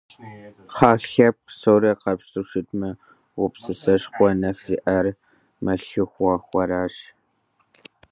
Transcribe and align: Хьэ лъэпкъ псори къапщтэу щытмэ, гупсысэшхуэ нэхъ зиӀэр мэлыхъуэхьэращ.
Хьэ 0.75 0.93
лъэпкъ 1.11 1.27
псори 1.45 1.91
къапщтэу 2.01 2.45
щытмэ, 2.49 2.89
гупсысэшхуэ 3.37 4.29
нэхъ 4.41 4.61
зиӀэр 4.65 5.05
мэлыхъуэхьэращ. 5.63 6.95